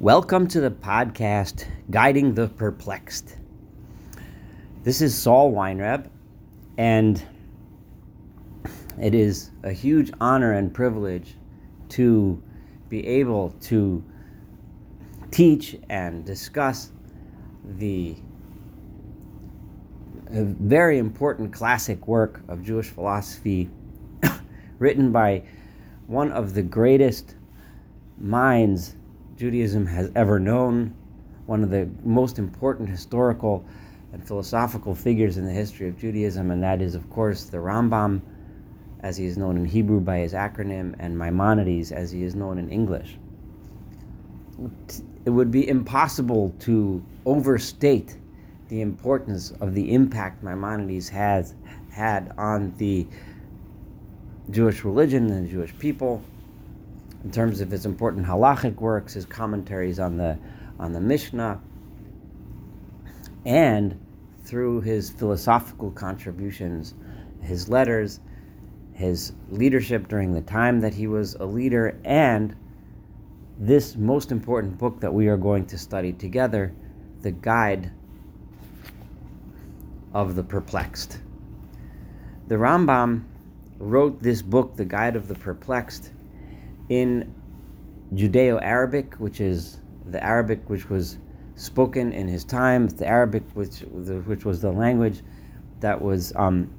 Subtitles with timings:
[0.00, 3.36] Welcome to the podcast Guiding the Perplexed.
[4.82, 6.10] This is Saul Weinreb,
[6.76, 7.22] and
[9.00, 11.36] it is a huge honor and privilege
[11.90, 12.42] to
[12.88, 14.04] be able to
[15.30, 16.90] teach and discuss
[17.64, 18.16] the
[20.28, 23.70] very important classic work of Jewish philosophy
[24.80, 25.44] written by
[26.08, 27.36] one of the greatest
[28.18, 28.96] minds
[29.36, 30.94] Judaism has ever known,
[31.46, 33.64] one of the most important historical
[34.12, 38.22] and philosophical figures in the history of Judaism, and that is, of course, the Rambam,
[39.00, 42.58] as he is known in Hebrew by his acronym, and Maimonides, as he is known
[42.58, 43.16] in English.
[45.24, 48.16] It would be impossible to overstate
[48.68, 51.54] the importance of the impact Maimonides has
[51.90, 53.06] had on the
[54.50, 56.22] Jewish religion and the Jewish people
[57.24, 60.38] in terms of his important halachic works, his commentaries on the
[60.78, 61.60] on the Mishnah,
[63.46, 63.98] and
[64.44, 66.94] through his philosophical contributions,
[67.40, 68.20] his letters,
[68.92, 72.54] his leadership during the time that he was a leader, and
[73.58, 76.74] this most important book that we are going to study together,
[77.22, 77.90] the Guide
[80.12, 81.18] of the Perplexed.
[82.48, 83.24] The Rambam
[83.78, 86.10] wrote this book, The Guide of the Perplexed,
[86.88, 87.34] in
[88.14, 91.18] Judeo Arabic, which is the Arabic which was
[91.56, 95.22] spoken in his time, the Arabic which, which was the language
[95.80, 96.70] that was um,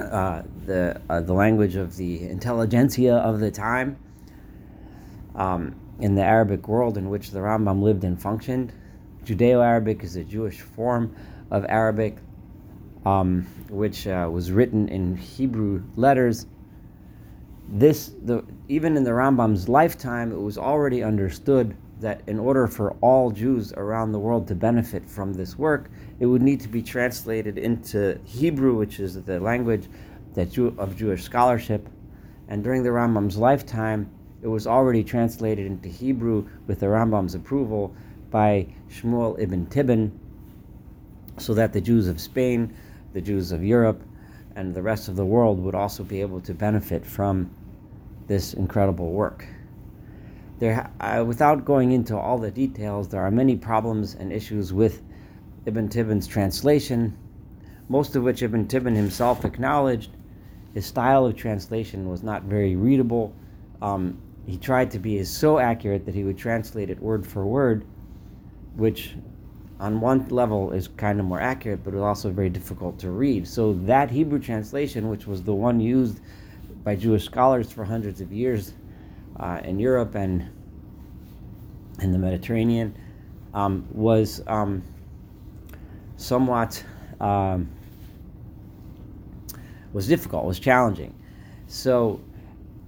[0.00, 3.96] uh, the, uh, the language of the intelligentsia of the time
[5.34, 8.72] um, in the Arabic world in which the Rambam lived and functioned.
[9.24, 11.14] Judeo Arabic is a Jewish form
[11.50, 12.16] of Arabic
[13.04, 16.46] um, which uh, was written in Hebrew letters
[17.68, 22.92] this the even in the Rambam's lifetime, it was already understood that in order for
[23.00, 26.82] all Jews around the world to benefit from this work, it would need to be
[26.82, 29.88] translated into Hebrew, which is the language
[30.34, 31.88] that Jew, of Jewish scholarship.
[32.48, 34.10] And during the Rambam's lifetime,
[34.42, 37.94] it was already translated into Hebrew with the Rambam's approval
[38.30, 40.10] by Shmuel ibn Tibbon,
[41.38, 42.74] so that the Jews of Spain,
[43.12, 44.02] the Jews of Europe,
[44.56, 47.50] and the rest of the world would also be able to benefit from
[48.26, 49.46] this incredible work.
[50.58, 55.02] There, uh, without going into all the details, there are many problems and issues with
[55.66, 57.16] Ibn Tibbon's translation,
[57.88, 60.10] most of which Ibn Tibbon himself acknowledged.
[60.74, 63.34] His style of translation was not very readable.
[63.80, 67.84] Um, he tried to be so accurate that he would translate it word for word,
[68.76, 69.14] which
[69.82, 73.10] on one level is kind of more accurate, but it was also very difficult to
[73.10, 73.48] read.
[73.48, 76.20] So that Hebrew translation, which was the one used
[76.84, 78.74] by Jewish scholars for hundreds of years
[79.40, 80.48] uh, in Europe and
[82.00, 82.94] in the Mediterranean,
[83.54, 84.84] um, was um,
[86.16, 86.84] somewhat
[87.20, 87.68] um,
[89.92, 91.12] was difficult, was challenging.
[91.66, 92.20] So,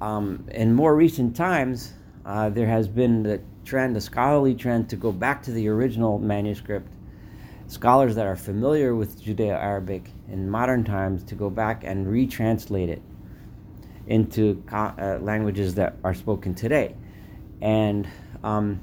[0.00, 1.92] um, in more recent times,
[2.24, 6.18] uh, there has been the trend, a scholarly trend, to go back to the original
[6.18, 6.88] manuscript.
[7.66, 13.02] Scholars that are familiar with Judeo-Arabic in modern times to go back and retranslate it
[14.06, 16.96] into uh, languages that are spoken today.
[17.60, 18.08] And
[18.42, 18.80] um,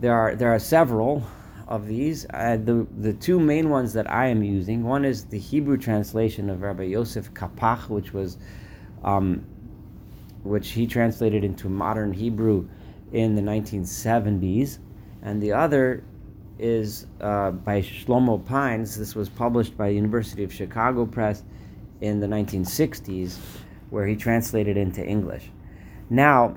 [0.00, 1.22] there are there are several
[1.68, 2.26] of these.
[2.34, 4.82] Uh, the the two main ones that I am using.
[4.82, 8.38] One is the Hebrew translation of Rabbi Yosef Kapach, which was
[9.04, 9.46] um,
[10.42, 12.68] which he translated into modern Hebrew
[13.12, 14.78] in the 1970s,
[15.22, 16.02] and the other
[16.58, 18.96] is uh, by Shlomo Pines.
[18.96, 21.42] This was published by the University of Chicago Press
[22.00, 23.38] in the 1960s
[23.90, 25.50] where he translated into English.
[26.10, 26.56] Now,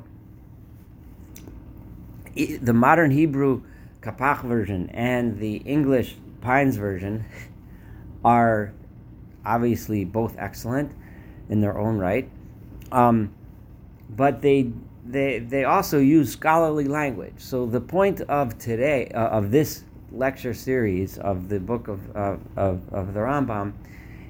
[2.36, 3.62] the modern Hebrew
[4.02, 7.26] Kapach version and the English Pines version
[8.26, 8.74] are
[9.46, 10.92] obviously both excellent
[11.50, 12.30] in their own right,
[12.92, 13.34] um,
[14.10, 14.72] but they
[15.08, 17.36] they they also use scholarly language.
[17.38, 22.38] So the point of today uh, of this lecture series of the book of, uh,
[22.56, 23.74] of of the Rambam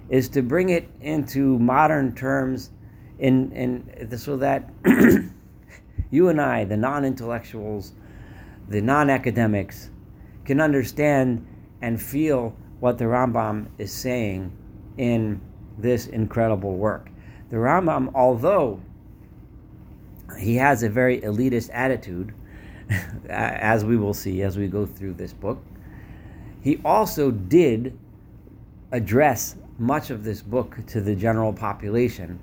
[0.09, 2.71] is to bring it into modern terms
[3.19, 4.69] in, in so that
[6.11, 7.93] you and I, the non-intellectuals,
[8.69, 9.89] the non-academics,
[10.45, 11.45] can understand
[11.81, 14.51] and feel what the Rambam is saying
[14.97, 15.41] in
[15.77, 17.09] this incredible work.
[17.49, 18.81] The Rambam, although
[20.39, 22.33] he has a very elitist attitude,
[23.29, 25.61] as we will see as we go through this book,
[26.61, 27.97] he also did
[28.91, 32.39] address much of this book to the general population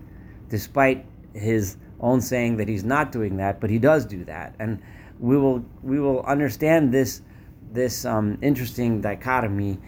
[0.49, 4.55] despite his own saying that he's not doing that, but he does do that.
[4.59, 4.81] And
[5.19, 7.23] we will we will understand this
[7.73, 9.79] this um, interesting dichotomy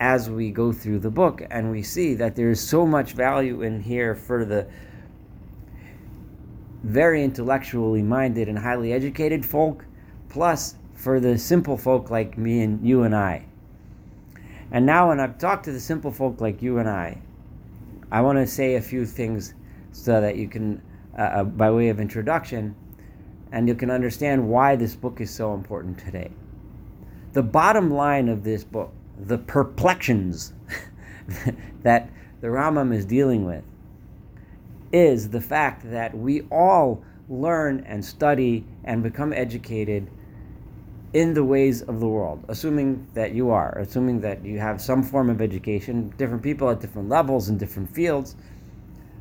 [0.00, 3.62] as we go through the book, and we see that there is so much value
[3.62, 4.66] in here for the
[6.86, 9.84] very intellectually minded and highly educated folk,
[10.28, 13.44] plus for the simple folk like me and you and I.
[14.70, 17.20] And now, when I've talked to the simple folk like you and I,
[18.12, 19.54] I want to say a few things
[19.90, 20.80] so that you can,
[21.18, 22.76] uh, uh, by way of introduction,
[23.50, 26.30] and you can understand why this book is so important today.
[27.32, 30.52] The bottom line of this book, the perplexions
[31.82, 32.10] that
[32.40, 33.64] the Rambam is dealing with,
[34.92, 40.08] is the fact that we all learn and study and become educated
[41.12, 45.02] in the ways of the world, assuming that you are, assuming that you have some
[45.02, 48.36] form of education, different people at different levels in different fields.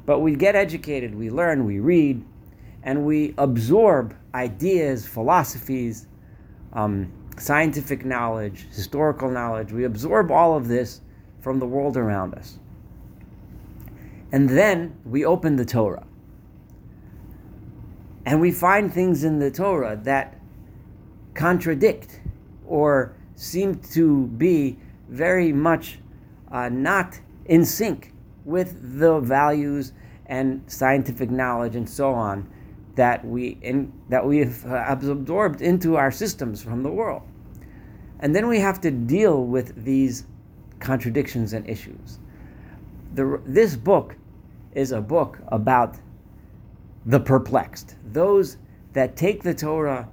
[0.06, 2.24] But we get educated, we learn, we read,
[2.84, 6.08] and we absorb ideas, philosophies,
[6.74, 9.72] um, scientific knowledge, historical knowledge.
[9.72, 11.02] We absorb all of this
[11.40, 12.60] from the world around us.
[14.32, 16.06] And then we open the Torah.
[18.26, 20.40] And we find things in the Torah that
[21.36, 22.22] contradict
[22.66, 24.78] or seem to be
[25.10, 26.00] very much
[26.52, 28.14] uh, not in sync
[28.46, 29.94] with the values
[30.28, 32.50] and scientific knowledge and so on
[32.96, 37.22] that we in, that we have absorbed into our systems from the world.
[38.20, 40.26] And then we have to deal with these
[40.80, 42.20] contradictions and issues.
[43.16, 44.16] The, this book
[44.74, 45.96] is a book about
[47.06, 48.58] the perplexed, those
[48.94, 50.10] that take the Torah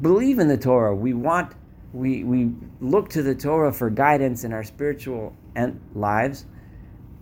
[0.00, 0.94] believe in the Torah.
[0.94, 1.52] We want,
[1.92, 2.50] we, we
[2.80, 6.46] look to the Torah for guidance in our spiritual and lives,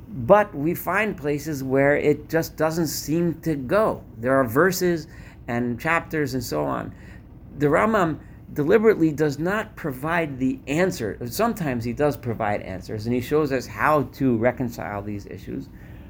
[0.08, 4.02] but we find places where it just doesn't seem to go.
[4.18, 5.06] There are verses
[5.48, 6.94] and chapters and so on.
[7.58, 8.20] The Rambam
[8.52, 11.18] deliberately does not provide the answer.
[11.26, 15.68] Sometimes he does provide answers, and he shows us how to reconcile these issues.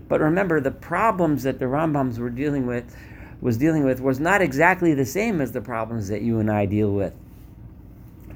[0.09, 2.97] But remember, the problems that the Rambams were dealing with
[3.41, 6.67] was dealing with was not exactly the same as the problems that you and I
[6.67, 7.13] deal with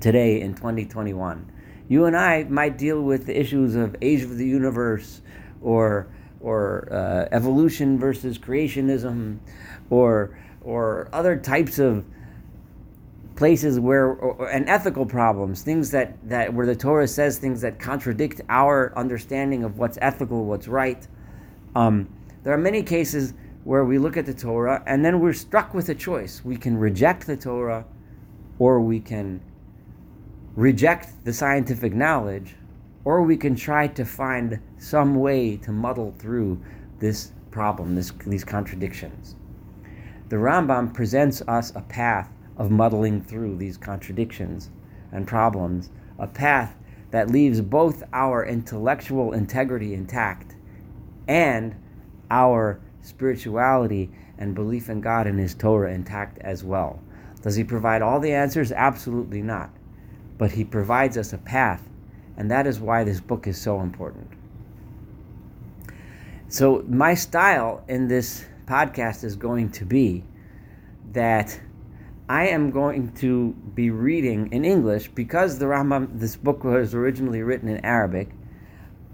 [0.00, 1.50] today in 2021.
[1.88, 5.20] You and I might deal with the issues of age of the universe
[5.60, 6.08] or
[6.40, 9.38] or uh, evolution versus creationism
[9.90, 12.04] or or other types of
[13.42, 17.74] places where or, and ethical problems things that that where the torah says things that
[17.80, 21.08] contradict our understanding of what's ethical what's right
[21.74, 22.08] um,
[22.42, 23.34] there are many cases
[23.64, 26.44] where we look at the Torah and then we're struck with a choice.
[26.44, 27.84] We can reject the Torah
[28.58, 29.40] or we can
[30.56, 32.56] reject the scientific knowledge
[33.04, 36.60] or we can try to find some way to muddle through
[36.98, 39.36] this problem, this, these contradictions.
[40.28, 44.70] The Rambam presents us a path of muddling through these contradictions
[45.10, 46.74] and problems, a path
[47.10, 50.56] that leaves both our intellectual integrity intact
[51.28, 51.74] and
[52.30, 57.00] our spirituality, and belief in God and His Torah intact as well.
[57.42, 58.72] Does He provide all the answers?
[58.72, 59.70] Absolutely not.
[60.38, 61.88] But He provides us a path,
[62.36, 64.28] and that is why this book is so important.
[66.48, 70.24] So, my style in this podcast is going to be
[71.12, 71.58] that
[72.28, 77.42] I am going to be reading in English because the Rambam, this book was originally
[77.42, 78.30] written in Arabic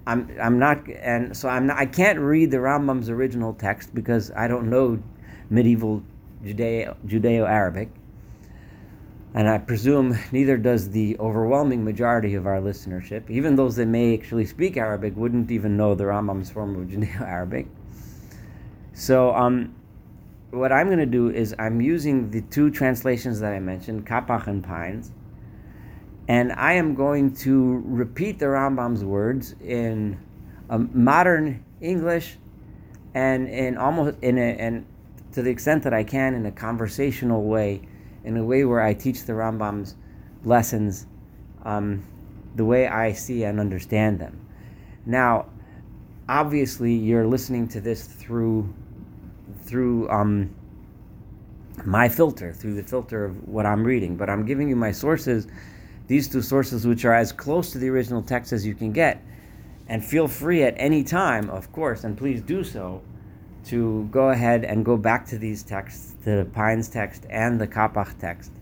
[0.08, 4.32] I'm I'm not and so I'm not I can't read the Rambam's original text because
[4.34, 5.02] I don't know
[5.50, 6.02] medieval
[6.42, 7.90] Judeo Arabic.
[9.34, 13.28] And I presume neither does the overwhelming majority of our listenership.
[13.28, 17.20] Even those that may actually speak Arabic wouldn't even know the Rambam's form of Judeo
[17.20, 17.66] Arabic.
[18.94, 19.74] So um,
[20.50, 24.46] what I'm going to do is I'm using the two translations that I mentioned, Kapach
[24.46, 25.12] and Pines,
[26.26, 30.18] and I am going to repeat the Rambam's words in
[30.68, 32.36] modern English
[33.14, 34.86] and in almost in a, and
[35.32, 37.82] to the extent that I can in a conversational way,
[38.24, 39.96] in a way where I teach the Rambam's
[40.44, 41.06] lessons
[41.64, 42.04] um,
[42.56, 44.40] the way I see and understand them.
[45.06, 45.46] Now,
[46.28, 48.72] obviously, you're listening to this through
[49.62, 50.54] through um,
[51.84, 55.46] my filter, through the filter of what I'm reading, but I'm giving you my sources
[56.06, 59.22] these two sources, which are as close to the original text as you can get.
[59.88, 63.02] And feel free at any time, of course, and please do so,
[63.66, 68.18] to go ahead and go back to these texts, the Pines text and the Kapach
[68.18, 68.52] text,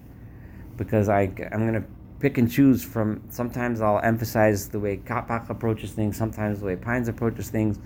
[0.77, 1.85] because I, I'm going to
[2.19, 3.23] pick and choose from.
[3.29, 7.79] Sometimes I'll emphasize the way Kapach approaches things, sometimes the way Pines approaches things.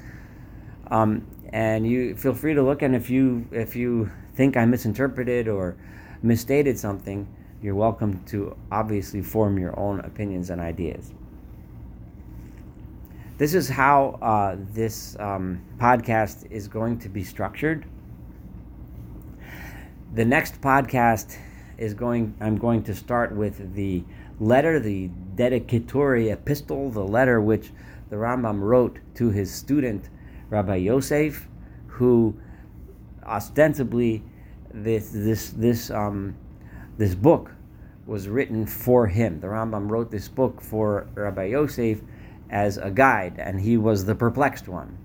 [0.91, 5.49] Um, and you feel free to look, and if you if you think I misinterpreted
[5.49, 5.77] or
[6.23, 7.27] misstated something,
[7.63, 11.13] you're welcome to obviously form your own opinions and ideas.
[13.37, 17.85] This is how uh, this um, podcast is going to be structured.
[20.15, 21.37] The next podcast
[21.79, 22.35] is going.
[22.41, 24.05] I'm going to start with the
[24.39, 27.71] letter, the dedicatory epistle, the letter which
[28.09, 30.11] the Rambam wrote to his student
[30.51, 31.49] Rabbi Yosef,
[31.87, 32.37] who
[33.25, 34.23] ostensibly
[34.73, 36.37] this this this um,
[36.99, 37.53] this book
[38.07, 39.41] was written for him.
[39.41, 42.01] The Rambam wrote this book for Rabbi Yosef
[42.51, 44.99] as a guide, and he was the perplexed one.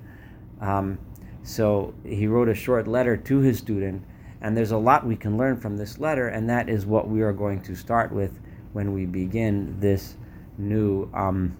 [0.59, 0.97] Um,
[1.43, 4.03] so he wrote a short letter to his student,
[4.41, 7.21] and there's a lot we can learn from this letter, and that is what we
[7.21, 8.39] are going to start with
[8.73, 10.15] when we begin this
[10.57, 11.55] new um,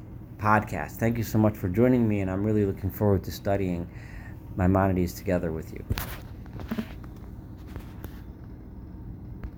[0.46, 0.98] podcast.
[0.98, 3.90] Thank you so much for joining me, and I'm really looking forward to studying
[4.56, 5.84] Maimonides together with you.